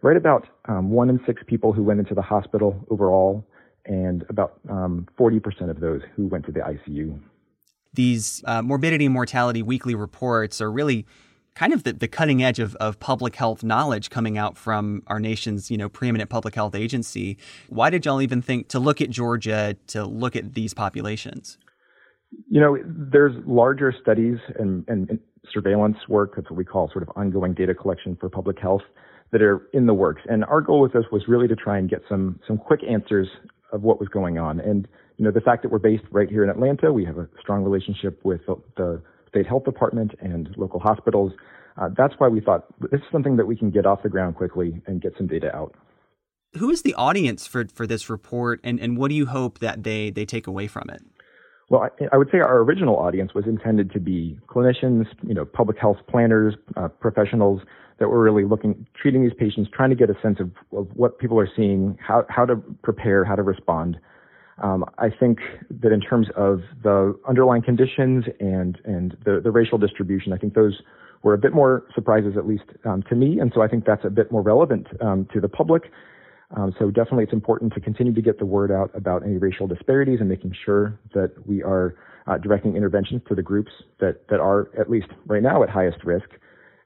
Right 0.00 0.16
about 0.16 0.48
um, 0.64 0.90
one 0.90 1.10
in 1.10 1.20
six 1.26 1.42
people 1.46 1.72
who 1.72 1.82
went 1.82 2.00
into 2.00 2.14
the 2.14 2.22
hospital 2.22 2.84
overall, 2.90 3.46
and 3.86 4.24
about 4.28 4.58
um, 4.68 5.06
40% 5.18 5.70
of 5.70 5.80
those 5.80 6.00
who 6.16 6.26
went 6.26 6.46
to 6.46 6.52
the 6.52 6.60
ICU. 6.60 7.20
These 7.94 8.42
uh, 8.46 8.62
morbidity 8.62 9.04
and 9.04 9.14
mortality 9.14 9.62
weekly 9.62 9.94
reports 9.94 10.60
are 10.60 10.72
really 10.72 11.06
kind 11.54 11.72
of 11.72 11.84
the, 11.84 11.92
the 11.92 12.08
cutting 12.08 12.42
edge 12.42 12.58
of, 12.58 12.74
of 12.76 12.98
public 12.98 13.36
health 13.36 13.62
knowledge 13.62 14.08
coming 14.10 14.38
out 14.38 14.56
from 14.56 15.02
our 15.06 15.20
nation's 15.20 15.70
you 15.70 15.76
know 15.76 15.88
preeminent 15.88 16.30
public 16.30 16.54
health 16.54 16.74
agency. 16.74 17.36
Why 17.68 17.90
did 17.90 18.06
y'all 18.06 18.22
even 18.22 18.40
think 18.40 18.68
to 18.68 18.78
look 18.78 19.00
at 19.00 19.10
Georgia 19.10 19.76
to 19.88 20.04
look 20.04 20.36
at 20.36 20.54
these 20.54 20.74
populations? 20.74 21.58
You 22.48 22.60
know, 22.60 22.78
there's 22.84 23.34
larger 23.46 23.94
studies 24.00 24.38
and, 24.58 24.84
and, 24.88 25.08
and 25.10 25.18
surveillance 25.52 25.96
work. 26.08 26.34
That's 26.36 26.50
what 26.50 26.56
we 26.56 26.64
call 26.64 26.90
sort 26.90 27.02
of 27.02 27.10
ongoing 27.16 27.54
data 27.54 27.74
collection 27.74 28.16
for 28.20 28.28
public 28.28 28.58
health 28.58 28.82
that 29.32 29.42
are 29.42 29.68
in 29.72 29.86
the 29.86 29.94
works. 29.94 30.22
And 30.28 30.44
our 30.44 30.60
goal 30.60 30.80
with 30.80 30.92
this 30.92 31.04
was 31.10 31.22
really 31.26 31.48
to 31.48 31.56
try 31.56 31.78
and 31.78 31.88
get 31.88 32.02
some 32.08 32.38
some 32.46 32.58
quick 32.58 32.80
answers 32.88 33.28
of 33.72 33.82
what 33.82 33.98
was 33.98 34.08
going 34.08 34.38
on. 34.38 34.60
And 34.60 34.86
you 35.16 35.24
know, 35.24 35.30
the 35.30 35.40
fact 35.40 35.62
that 35.62 35.70
we're 35.70 35.78
based 35.78 36.04
right 36.10 36.28
here 36.28 36.44
in 36.44 36.50
Atlanta, 36.50 36.92
we 36.92 37.04
have 37.04 37.18
a 37.18 37.28
strong 37.40 37.64
relationship 37.64 38.20
with 38.24 38.40
the, 38.76 39.02
state 39.28 39.46
health 39.46 39.64
department 39.64 40.12
and 40.20 40.54
local 40.58 40.78
hospitals. 40.78 41.32
Uh, 41.80 41.88
that's 41.96 42.12
why 42.18 42.28
we 42.28 42.38
thought 42.38 42.66
this 42.90 43.00
is 43.00 43.06
something 43.10 43.36
that 43.38 43.46
we 43.46 43.56
can 43.56 43.70
get 43.70 43.86
off 43.86 44.02
the 44.02 44.08
ground 44.10 44.36
quickly 44.36 44.82
and 44.86 45.00
get 45.00 45.14
some 45.16 45.26
data 45.26 45.54
out. 45.56 45.74
Who 46.58 46.68
is 46.68 46.82
the 46.82 46.92
audience 46.96 47.46
for, 47.46 47.64
for 47.72 47.86
this 47.86 48.10
report, 48.10 48.60
and, 48.62 48.78
and 48.78 48.98
what 48.98 49.08
do 49.08 49.14
you 49.14 49.24
hope 49.24 49.60
that 49.60 49.84
they, 49.84 50.10
they 50.10 50.26
take 50.26 50.46
away 50.46 50.66
from 50.66 50.90
it? 50.90 51.00
Well, 51.72 51.84
I, 51.84 52.04
I 52.12 52.18
would 52.18 52.28
say 52.30 52.36
our 52.36 52.58
original 52.58 52.96
audience 52.96 53.32
was 53.32 53.46
intended 53.46 53.90
to 53.92 53.98
be 53.98 54.38
clinicians, 54.46 55.06
you 55.26 55.32
know, 55.32 55.46
public 55.46 55.78
health 55.78 55.96
planners, 56.06 56.54
uh, 56.76 56.88
professionals 56.88 57.62
that 57.98 58.08
were 58.08 58.22
really 58.22 58.44
looking, 58.44 58.86
treating 58.94 59.22
these 59.22 59.32
patients, 59.38 59.70
trying 59.72 59.88
to 59.88 59.96
get 59.96 60.10
a 60.10 60.14
sense 60.20 60.38
of, 60.38 60.50
of 60.76 60.86
what 60.92 61.18
people 61.18 61.40
are 61.40 61.48
seeing, 61.56 61.96
how, 62.06 62.26
how 62.28 62.44
to 62.44 62.56
prepare, 62.82 63.24
how 63.24 63.34
to 63.34 63.42
respond. 63.42 63.98
Um, 64.62 64.84
I 64.98 65.08
think 65.08 65.38
that 65.80 65.92
in 65.92 66.02
terms 66.02 66.26
of 66.36 66.60
the 66.82 67.18
underlying 67.26 67.62
conditions 67.62 68.26
and 68.38 68.78
and 68.84 69.16
the, 69.24 69.40
the 69.42 69.50
racial 69.50 69.78
distribution, 69.78 70.34
I 70.34 70.36
think 70.36 70.52
those 70.52 70.82
were 71.22 71.32
a 71.32 71.38
bit 71.38 71.54
more 71.54 71.84
surprises, 71.94 72.34
at 72.36 72.46
least 72.46 72.64
um, 72.84 73.02
to 73.04 73.14
me, 73.14 73.40
and 73.40 73.50
so 73.54 73.62
I 73.62 73.66
think 73.66 73.86
that's 73.86 74.04
a 74.04 74.10
bit 74.10 74.30
more 74.30 74.42
relevant 74.42 74.88
um, 75.00 75.26
to 75.32 75.40
the 75.40 75.48
public. 75.48 75.84
Um, 76.54 76.74
so 76.78 76.90
definitely, 76.90 77.24
it's 77.24 77.32
important 77.32 77.72
to 77.74 77.80
continue 77.80 78.12
to 78.12 78.22
get 78.22 78.38
the 78.38 78.46
word 78.46 78.70
out 78.70 78.90
about 78.94 79.24
any 79.24 79.38
racial 79.38 79.66
disparities 79.66 80.20
and 80.20 80.28
making 80.28 80.54
sure 80.64 80.98
that 81.14 81.32
we 81.46 81.62
are 81.62 81.96
uh, 82.26 82.38
directing 82.38 82.76
interventions 82.76 83.22
to 83.28 83.34
the 83.34 83.42
groups 83.42 83.72
that 84.00 84.28
that 84.28 84.40
are 84.40 84.70
at 84.78 84.90
least 84.90 85.08
right 85.26 85.42
now 85.42 85.62
at 85.62 85.70
highest 85.70 86.04
risk 86.04 86.28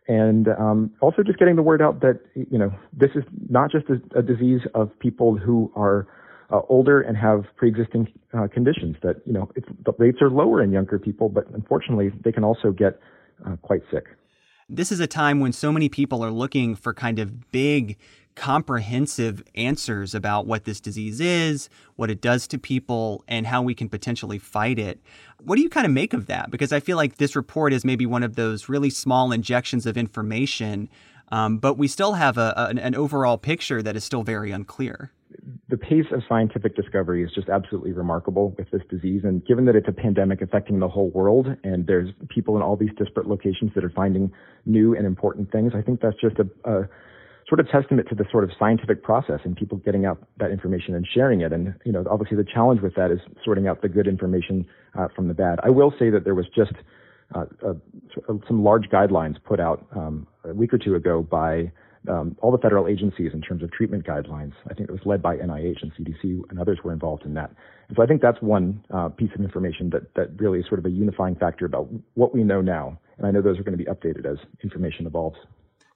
and 0.08 0.48
um, 0.48 0.90
also 1.00 1.22
just 1.22 1.38
getting 1.38 1.56
the 1.56 1.62
word 1.62 1.82
out 1.82 2.00
that 2.00 2.20
you 2.34 2.58
know 2.58 2.72
this 2.92 3.10
is 3.14 3.24
not 3.48 3.70
just 3.70 3.86
a, 3.88 4.18
a 4.18 4.22
disease 4.22 4.60
of 4.74 4.96
people 4.98 5.36
who 5.36 5.72
are 5.74 6.06
uh, 6.50 6.60
older 6.68 7.00
and 7.00 7.16
have 7.16 7.44
pre-existing 7.56 8.12
uh, 8.32 8.46
conditions. 8.46 8.96
That 9.02 9.16
you 9.26 9.32
know 9.32 9.50
the 9.84 9.92
rates 9.98 10.18
are 10.20 10.30
lower 10.30 10.62
in 10.62 10.70
younger 10.70 10.98
people, 10.98 11.28
but 11.28 11.48
unfortunately 11.50 12.12
they 12.24 12.32
can 12.32 12.44
also 12.44 12.70
get 12.70 13.00
uh, 13.44 13.56
quite 13.62 13.82
sick. 13.90 14.04
This 14.68 14.90
is 14.90 15.00
a 15.00 15.06
time 15.06 15.40
when 15.40 15.52
so 15.52 15.72
many 15.72 15.88
people 15.88 16.24
are 16.24 16.30
looking 16.30 16.74
for 16.74 16.92
kind 16.92 17.18
of 17.18 17.50
big 17.50 17.96
comprehensive 18.36 19.42
answers 19.54 20.14
about 20.14 20.46
what 20.46 20.64
this 20.64 20.78
disease 20.78 21.20
is, 21.20 21.68
what 21.96 22.10
it 22.10 22.20
does 22.20 22.46
to 22.46 22.58
people, 22.58 23.24
and 23.26 23.46
how 23.46 23.62
we 23.62 23.74
can 23.74 23.88
potentially 23.88 24.38
fight 24.38 24.78
it. 24.78 25.00
What 25.42 25.56
do 25.56 25.62
you 25.62 25.68
kind 25.68 25.86
of 25.86 25.92
make 25.92 26.12
of 26.12 26.26
that? 26.26 26.50
Because 26.50 26.72
I 26.72 26.78
feel 26.78 26.96
like 26.96 27.16
this 27.16 27.34
report 27.34 27.72
is 27.72 27.84
maybe 27.84 28.06
one 28.06 28.22
of 28.22 28.36
those 28.36 28.68
really 28.68 28.90
small 28.90 29.32
injections 29.32 29.86
of 29.86 29.96
information, 29.96 30.88
um, 31.32 31.58
but 31.58 31.76
we 31.76 31.88
still 31.88 32.12
have 32.12 32.38
a, 32.38 32.52
a, 32.56 32.80
an 32.80 32.94
overall 32.94 33.38
picture 33.38 33.82
that 33.82 33.96
is 33.96 34.04
still 34.04 34.22
very 34.22 34.52
unclear. 34.52 35.10
The 35.68 35.76
pace 35.76 36.06
of 36.12 36.22
scientific 36.28 36.76
discovery 36.76 37.24
is 37.24 37.30
just 37.34 37.48
absolutely 37.48 37.92
remarkable 37.92 38.54
with 38.56 38.70
this 38.70 38.82
disease. 38.88 39.22
And 39.24 39.44
given 39.44 39.64
that 39.64 39.74
it's 39.74 39.88
a 39.88 39.92
pandemic 39.92 40.40
affecting 40.40 40.78
the 40.78 40.88
whole 40.88 41.10
world 41.10 41.48
and 41.64 41.86
there's 41.86 42.10
people 42.28 42.56
in 42.56 42.62
all 42.62 42.76
these 42.76 42.90
disparate 42.96 43.26
locations 43.26 43.72
that 43.74 43.84
are 43.84 43.90
finding 43.90 44.30
new 44.66 44.94
and 44.94 45.04
important 45.04 45.50
things, 45.50 45.72
I 45.74 45.82
think 45.82 46.00
that's 46.00 46.16
just 46.20 46.36
a, 46.38 46.48
a 46.70 46.88
sort 47.48 47.60
of 47.60 47.68
testament 47.68 48.08
to 48.08 48.14
the 48.14 48.24
sort 48.30 48.44
of 48.44 48.50
scientific 48.58 49.02
process 49.02 49.40
and 49.44 49.56
people 49.56 49.78
getting 49.78 50.04
out 50.04 50.18
that 50.38 50.50
information 50.50 50.94
and 50.94 51.06
sharing 51.12 51.42
it. 51.42 51.52
And, 51.52 51.74
you 51.84 51.92
know, 51.92 52.04
obviously 52.10 52.36
the 52.36 52.44
challenge 52.44 52.80
with 52.80 52.94
that 52.96 53.10
is 53.10 53.20
sorting 53.44 53.68
out 53.68 53.82
the 53.82 53.88
good 53.88 54.08
information 54.08 54.66
uh, 54.98 55.08
from 55.14 55.28
the 55.28 55.34
bad. 55.34 55.60
I 55.62 55.70
will 55.70 55.92
say 55.98 56.10
that 56.10 56.24
there 56.24 56.34
was 56.34 56.46
just 56.54 56.72
uh, 57.34 57.44
uh, 57.64 57.74
some 58.46 58.64
large 58.64 58.88
guidelines 58.88 59.36
put 59.42 59.60
out 59.60 59.86
um, 59.94 60.26
a 60.44 60.54
week 60.54 60.72
or 60.72 60.78
two 60.78 60.94
ago 60.94 61.22
by 61.22 61.70
um, 62.08 62.36
all 62.40 62.52
the 62.52 62.58
federal 62.58 62.86
agencies 62.86 63.32
in 63.32 63.40
terms 63.40 63.62
of 63.62 63.70
treatment 63.72 64.06
guidelines. 64.06 64.52
I 64.70 64.74
think 64.74 64.88
it 64.88 64.92
was 64.92 65.00
led 65.04 65.22
by 65.22 65.36
NIH 65.36 65.82
and 65.82 65.92
CDC, 65.94 66.40
and 66.50 66.60
others 66.60 66.78
were 66.84 66.92
involved 66.92 67.24
in 67.24 67.34
that. 67.34 67.50
And 67.88 67.96
so 67.96 68.02
I 68.02 68.06
think 68.06 68.22
that's 68.22 68.40
one 68.40 68.84
uh, 68.94 69.08
piece 69.08 69.30
of 69.34 69.40
information 69.40 69.90
that 69.90 70.14
that 70.14 70.40
really 70.40 70.60
is 70.60 70.66
sort 70.66 70.78
of 70.78 70.86
a 70.86 70.90
unifying 70.90 71.34
factor 71.34 71.64
about 71.64 71.88
what 72.14 72.34
we 72.34 72.44
know 72.44 72.60
now. 72.60 72.98
And 73.18 73.26
I 73.26 73.30
know 73.30 73.42
those 73.42 73.58
are 73.58 73.64
going 73.64 73.76
to 73.76 73.84
be 73.84 73.90
updated 73.90 74.24
as 74.24 74.38
information 74.62 75.06
evolves. 75.06 75.36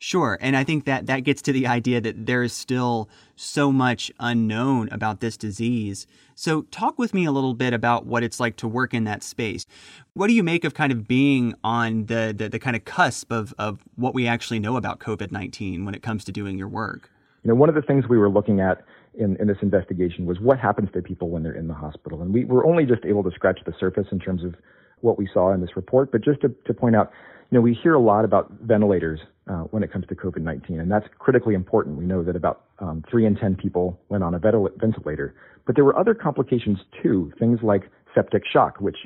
Sure. 0.02 0.38
And 0.40 0.56
I 0.56 0.64
think 0.64 0.87
that 0.87 1.06
that 1.06 1.25
gets 1.25 1.42
to 1.42 1.52
the 1.52 1.66
idea 1.66 2.00
that 2.00 2.25
there 2.25 2.42
is 2.42 2.54
still 2.54 3.10
so 3.37 3.70
much 3.70 4.10
unknown 4.18 4.88
about 4.90 5.20
this 5.20 5.37
disease. 5.37 6.06
So, 6.34 6.62
talk 6.62 6.99
with 6.99 7.12
me 7.12 7.26
a 7.26 7.30
little 7.30 7.52
bit 7.52 7.75
about 7.75 8.06
what 8.06 8.22
it's 8.22 8.40
like 8.40 8.56
to 8.56 8.68
work 8.68 8.94
in 8.94 9.04
that 9.04 9.22
space. 9.22 9.66
What 10.14 10.28
do 10.28 10.32
you 10.32 10.42
make 10.42 10.64
of 10.64 10.72
kind 10.72 10.90
of 10.90 11.06
being 11.06 11.54
on 11.62 12.06
the, 12.06 12.34
the, 12.34 12.49
the 12.49 12.58
kind 12.58 12.76
of 12.76 12.87
cusp 12.87 13.30
of, 13.30 13.52
of 13.58 13.80
what 13.96 14.14
we 14.14 14.26
actually 14.26 14.58
know 14.58 14.76
about 14.76 15.00
COVID 15.00 15.32
19 15.32 15.84
when 15.84 15.94
it 15.94 16.02
comes 16.02 16.25
to 16.25 16.32
doing 16.32 16.56
your 16.56 16.68
work? 16.68 17.10
You 17.44 17.49
know, 17.49 17.54
one 17.54 17.68
of 17.68 17.75
the 17.75 17.82
things 17.82 18.08
we 18.08 18.16
were 18.16 18.30
looking 18.30 18.58
at 18.58 18.82
in, 19.12 19.37
in 19.37 19.49
this 19.49 19.58
investigation 19.60 20.25
was 20.25 20.40
what 20.40 20.58
happens 20.58 20.88
to 20.94 21.02
people 21.02 21.28
when 21.28 21.42
they're 21.42 21.52
in 21.52 21.68
the 21.68 21.75
hospital. 21.75 22.22
And 22.22 22.32
we 22.32 22.46
were 22.46 22.66
only 22.66 22.87
just 22.87 23.04
able 23.04 23.22
to 23.25 23.30
scratch 23.32 23.60
the 23.66 23.75
surface 23.78 24.06
in 24.12 24.18
terms 24.18 24.44
of 24.44 24.54
what 25.02 25.18
we 25.18 25.28
saw 25.32 25.52
in 25.52 25.60
this 25.60 25.76
report. 25.76 26.10
But 26.10 26.22
just 26.22 26.40
to, 26.40 26.54
to 26.66 26.72
point 26.72 26.96
out, 26.96 27.10
you 27.50 27.58
know, 27.58 27.62
we 27.62 27.75
hear 27.75 27.94
a 27.94 28.00
lot 28.00 28.25
about 28.25 28.50
ventilators 28.62 29.20
uh, 29.50 29.62
when 29.71 29.83
it 29.83 29.92
comes 29.92 30.07
to 30.07 30.14
COVID-19, 30.14 30.80
and 30.80 30.90
that's 30.90 31.07
critically 31.19 31.54
important. 31.54 31.97
We 31.99 32.04
know 32.04 32.23
that 32.23 32.37
about 32.37 32.66
um, 32.78 33.02
three 33.11 33.26
in 33.26 33.35
ten 33.35 33.57
people 33.57 34.00
went 34.09 34.23
on 34.23 34.35
a 34.35 34.38
ventilator, 34.38 35.35
but 35.66 35.75
there 35.75 35.85
were 35.85 35.99
other 35.99 36.14
complications 36.14 36.78
too, 37.02 37.33
things 37.38 37.59
like 37.62 37.90
septic 38.14 38.45
shock, 38.50 38.80
which 38.80 38.97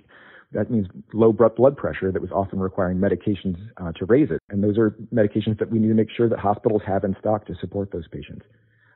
that 0.52 0.70
means 0.70 0.86
low 1.12 1.32
blood 1.32 1.76
pressure 1.76 2.12
that 2.12 2.20
was 2.20 2.30
often 2.30 2.60
requiring 2.60 2.98
medications 2.98 3.56
uh, 3.78 3.92
to 3.92 4.04
raise 4.04 4.30
it, 4.30 4.40
and 4.50 4.62
those 4.62 4.76
are 4.76 4.90
medications 5.12 5.58
that 5.58 5.70
we 5.70 5.78
need 5.78 5.88
to 5.88 5.94
make 5.94 6.10
sure 6.14 6.28
that 6.28 6.38
hospitals 6.38 6.82
have 6.86 7.04
in 7.04 7.16
stock 7.18 7.46
to 7.46 7.54
support 7.60 7.90
those 7.90 8.06
patients. 8.08 8.44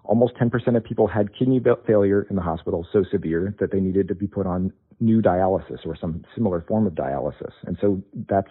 Almost 0.05 0.35
10% 0.37 0.77
of 0.77 0.85
people 0.85 1.07
had 1.07 1.37
kidney 1.37 1.63
failure 1.87 2.27
in 2.31 2.37
the 2.37 2.43
hospital 2.43 2.87
so 2.93 3.05
severe 3.11 3.55
that 3.61 3.73
they 3.73 3.81
needed 3.81 4.09
to 4.09 4.15
be 4.15 4.27
put 4.27 4.47
on 4.47 4.73
new 5.01 5.21
dialysis 5.21 5.85
or 5.85 5.97
some 5.97 6.25
similar 6.35 6.63
form 6.67 6.87
of 6.87 6.95
dialysis. 6.95 7.53
And 7.67 7.77
so 7.81 8.03
that's 8.29 8.51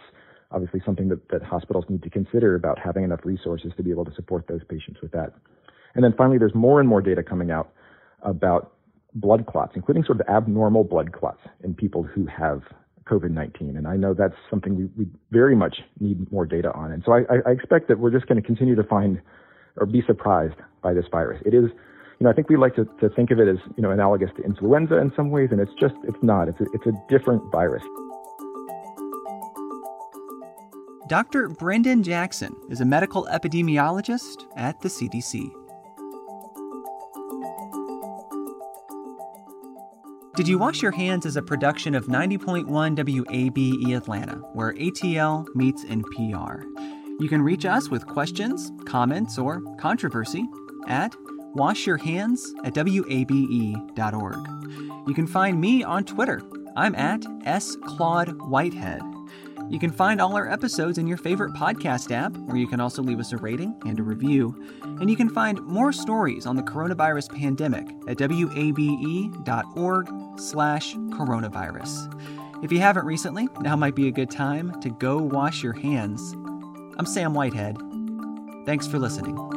obviously 0.51 0.82
something 0.86 1.10
that, 1.10 1.27
that 1.30 1.44
hospitals 1.44 1.86
need 1.89 2.04
to 2.04 2.10
consider 2.10 2.56
about 2.56 2.80
having 2.80 3.04
enough 3.04 3.22
resources 3.24 3.72
to 3.77 3.84
be 3.84 3.92
able 3.92 4.06
to 4.06 4.13
support 4.16 4.48
those 4.48 4.62
patients 4.68 5.01
with 5.01 5.12
that. 5.12 5.34
And 5.96 6.04
then 6.04 6.13
finally, 6.18 6.38
there's 6.38 6.56
more 6.56 6.80
and 6.80 6.88
more 6.88 7.01
data 7.01 7.24
coming 7.24 7.51
out 7.51 7.72
about 8.22 8.74
blood 9.13 9.46
clots, 9.48 9.74
including 9.75 10.04
sort 10.04 10.20
of 10.22 10.27
abnormal 10.27 10.84
blood 10.84 11.12
clots 11.12 11.42
in 11.63 11.74
people 11.74 12.04
who 12.04 12.25
have 12.27 12.62
COVID-19. 13.06 13.77
And 13.77 13.88
I 13.88 13.96
know 13.98 14.13
that's 14.13 14.36
something 14.50 14.75
we, 14.75 14.86
we 14.98 15.10
very 15.32 15.56
much 15.56 15.77
need 16.00 16.32
more 16.32 16.46
data 16.46 16.72
on. 16.74 16.92
And 16.92 17.04
so 17.06 17.13
I, 17.13 17.22
I 17.46 17.51
expect 17.51 17.88
that 17.88 18.00
we're 18.00 18.12
just 18.12 18.27
going 18.27 18.39
to 18.42 18.46
continue 18.46 18.75
to 18.75 18.84
find 18.84 19.22
or 19.77 19.86
be 19.86 20.01
surprised 20.06 20.56
by 20.82 20.94
this 20.94 21.06
virus. 21.10 21.42
It 21.46 21.54
is, 21.54 21.66
you 22.20 22.24
know, 22.24 22.30
I 22.30 22.34
think 22.34 22.50
we 22.50 22.58
like 22.58 22.75
to, 22.75 22.86
to 23.00 23.10
think 23.10 23.32
of 23.32 23.39
it 23.39 23.48
as, 23.48 23.58
you 23.75 23.84
know, 23.84 23.92
analogous 23.92 24.30
to 24.38 24.44
influenza 24.44 24.98
in 24.98 25.12
some 25.16 25.30
ways, 25.30 25.50
and 25.51 25.60
it's 25.60 25.74
just, 25.80 25.96
it's 26.04 26.18
not. 26.22 26.48
It's 26.48 26.60
a, 26.60 26.66
it's 26.74 26.86
a 26.86 26.94
different 27.10 27.44
virus. 27.51 27.84
Dr. 31.08 31.48
Brendan 31.48 32.04
Jackson 32.04 32.54
is 32.70 32.82
a 32.82 32.86
medical 32.86 33.28
epidemiologist 33.32 34.46
at 34.58 34.82
the 34.82 34.90
CDC. 34.90 35.50
Did 40.36 40.50
You 40.50 40.58
Wash 40.58 40.82
Your 40.82 40.92
Hands 40.92 41.26
is 41.26 41.38
a 41.38 41.42
production 41.42 41.96
of 41.96 42.08
90.1 42.08 42.66
WABE 42.68 43.96
Atlanta, 43.96 44.36
where 44.54 44.74
ATL 44.74 45.48
meets 45.56 45.86
NPR. 45.86 46.64
You 47.22 47.30
can 47.30 47.42
reach 47.42 47.66
us 47.66 47.90
with 47.90 48.06
questions, 48.06 48.74
comments, 48.86 49.38
or 49.38 49.62
controversy 49.78 50.46
at 50.88 51.14
washyourhands 51.56 52.42
at 52.66 52.76
wabe.org. 52.76 54.48
You 55.08 55.14
can 55.14 55.28
find 55.28 55.62
me 55.62 55.84
on 55.84 56.04
Twitter. 56.04 56.42
I'm 56.76 56.96
at 56.96 57.24
S. 57.46 57.78
Claude 57.78 58.42
Whitehead. 58.42 59.02
You 59.69 59.79
can 59.79 59.91
find 59.91 60.21
all 60.21 60.36
our 60.36 60.50
episodes 60.50 60.97
in 60.97 61.07
your 61.07 61.17
favorite 61.17 61.53
podcast 61.53 62.12
app, 62.12 62.36
where 62.38 62.55
you 62.57 62.67
can 62.67 62.79
also 62.79 63.03
leave 63.03 63.19
us 63.19 63.33
a 63.33 63.38
rating 63.38 63.75
and 63.86 64.00
a 64.00 64.03
review. 64.03 64.55
And 64.81 65.09
you 65.09 65.17
can 65.17 65.29
find 65.29 65.62
more 65.63 65.91
stories 65.91 66.45
on 66.45 66.55
the 66.55 66.63
coronavirus 66.63 67.36
pandemic 67.36 67.88
at 68.07 68.19
wabe.org 68.19 70.09
slash 70.39 70.95
coronavirus. 70.95 72.63
If 72.63 72.71
you 72.71 72.79
haven't 72.79 73.05
recently, 73.05 73.50
now 73.59 73.75
might 73.75 73.95
be 73.95 74.07
a 74.07 74.12
good 74.12 74.31
time 74.31 74.79
to 74.81 74.89
go 74.89 75.17
wash 75.17 75.62
your 75.62 75.74
hands. 75.74 76.33
I'm 76.97 77.05
Sam 77.05 77.33
Whitehead. 77.33 77.77
Thanks 78.65 78.88
for 78.88 79.00
listening. 79.00 79.57